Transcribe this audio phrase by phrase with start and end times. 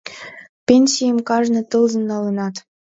[0.67, 2.55] —Пенсийым кажне тылзын налынат.